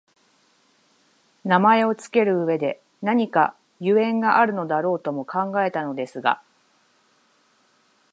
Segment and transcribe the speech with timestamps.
[1.45, 6.41] 名前をつける上でなにか縁故があるのだろうかとも考えたのですが、